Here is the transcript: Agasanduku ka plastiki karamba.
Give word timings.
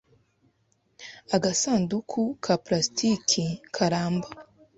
Agasanduku 1.35 2.21
ka 2.43 2.53
plastiki 2.65 3.43
karamba. 3.75 4.29